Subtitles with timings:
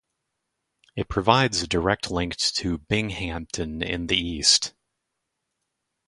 [0.95, 4.73] It provides a direct link to Binghamton in the east.